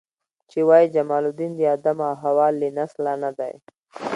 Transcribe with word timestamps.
چې 0.49 0.59
وایي 0.67 0.87
جمال 0.95 1.23
الدین 1.27 1.51
د 1.55 1.61
آدم 1.75 1.97
او 2.07 2.13
حوا 2.23 2.47
له 2.59 2.67
نسله 2.77 3.13
نه 3.23 3.31
دی. 3.39 3.53